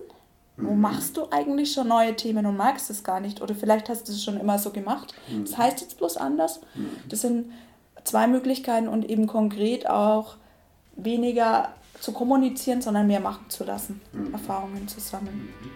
Wo 0.58 0.72
machst 0.72 1.18
du 1.18 1.26
eigentlich 1.30 1.70
schon 1.74 1.88
neue 1.88 2.16
Themen 2.16 2.46
und 2.46 2.56
magst 2.56 2.88
es 2.88 3.04
gar 3.04 3.20
nicht? 3.20 3.42
Oder 3.42 3.54
vielleicht 3.54 3.90
hast 3.90 4.08
du 4.08 4.12
es 4.12 4.24
schon 4.24 4.40
immer 4.40 4.58
so 4.58 4.70
gemacht. 4.70 5.12
Das 5.42 5.58
heißt 5.58 5.82
jetzt 5.82 5.98
bloß 5.98 6.16
anders. 6.16 6.62
Das 7.10 7.20
sind 7.20 7.52
zwei 8.06 8.26
Möglichkeiten 8.26 8.88
und 8.88 9.08
eben 9.08 9.26
konkret 9.26 9.88
auch 9.88 10.36
weniger 10.96 11.72
zu 12.00 12.12
kommunizieren, 12.12 12.82
sondern 12.82 13.06
mehr 13.06 13.20
machen 13.20 13.46
zu 13.48 13.64
lassen. 13.64 14.00
Mhm. 14.12 14.32
Erfahrungen 14.32 14.88
zu 14.88 15.00
sammeln. 15.00 15.36
Mhm. 15.36 15.70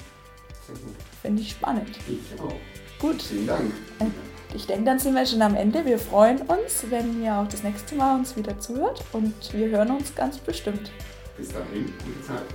Sehr 0.66 0.76
gut. 0.76 0.94
Finde 1.22 1.42
ich 1.42 1.50
spannend. 1.50 1.90
Ich 2.08 2.40
auch. 2.40 2.52
Gut. 3.00 3.22
Vielen 3.22 3.46
Dank. 3.46 3.72
Äh, 3.98 4.06
ich 4.54 4.66
denke, 4.66 4.84
dann 4.84 4.98
sind 4.98 5.14
wir 5.14 5.24
schon 5.24 5.42
am 5.42 5.54
Ende. 5.54 5.84
Wir 5.84 5.98
freuen 5.98 6.38
uns, 6.42 6.84
wenn 6.88 7.22
ihr 7.22 7.34
auch 7.34 7.48
das 7.48 7.62
nächste 7.62 7.94
Mal 7.94 8.16
uns 8.16 8.36
wieder 8.36 8.58
zuhört 8.58 9.04
und 9.12 9.34
wir 9.52 9.68
hören 9.68 9.90
uns 9.92 10.14
ganz 10.14 10.38
bestimmt. 10.38 10.90
Bis 11.36 11.48
dahin, 11.48 11.86
gute 12.04 12.26
Zeit. 12.26 12.46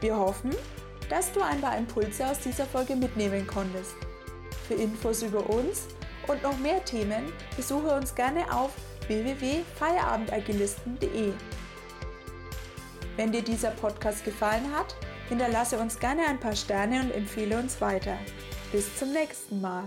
Wir 0.00 0.16
hoffen, 0.16 0.50
dass 1.08 1.30
du 1.32 1.40
ein 1.40 1.60
paar 1.60 1.78
Impulse 1.78 2.26
aus 2.26 2.40
dieser 2.40 2.66
Folge 2.66 2.96
mitnehmen 2.96 3.46
konntest. 3.46 3.94
Für 4.72 4.80
Infos 4.80 5.22
über 5.22 5.50
uns 5.50 5.82
und 6.28 6.42
noch 6.42 6.56
mehr 6.56 6.82
Themen 6.82 7.30
besuche 7.58 7.94
uns 7.94 8.14
gerne 8.14 8.50
auf 8.50 8.70
www.feierabendagilisten.de. 9.06 11.34
Wenn 13.16 13.32
dir 13.32 13.42
dieser 13.42 13.72
Podcast 13.72 14.24
gefallen 14.24 14.74
hat, 14.74 14.96
hinterlasse 15.28 15.78
uns 15.78 15.98
gerne 15.98 16.26
ein 16.26 16.40
paar 16.40 16.56
Sterne 16.56 17.02
und 17.02 17.10
empfehle 17.10 17.58
uns 17.58 17.82
weiter. 17.82 18.16
Bis 18.72 18.96
zum 18.96 19.12
nächsten 19.12 19.60
Mal. 19.60 19.84